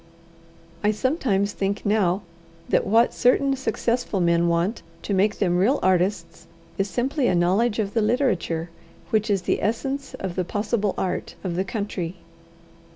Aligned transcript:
I 0.83 0.89
sometimes 0.89 1.53
think 1.53 1.85
now, 1.85 2.23
that 2.67 2.87
what 2.87 3.13
certain 3.13 3.55
successful 3.55 4.19
men 4.19 4.47
want 4.47 4.81
to 5.03 5.13
make 5.13 5.37
them 5.37 5.59
real 5.59 5.77
artists, 5.83 6.47
is 6.79 6.89
simply 6.89 7.27
a 7.27 7.35
knowledge 7.35 7.77
of 7.77 7.93
the 7.93 8.01
literature 8.01 8.71
which 9.11 9.29
is 9.29 9.43
the 9.43 9.61
essence 9.61 10.15
of 10.15 10.33
the 10.35 10.43
possible 10.43 10.95
art 10.97 11.35
of 11.43 11.55
the 11.55 11.63
country. 11.63 12.15